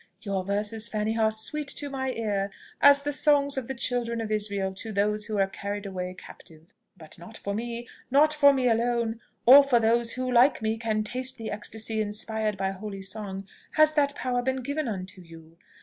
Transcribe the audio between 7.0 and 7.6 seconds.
not for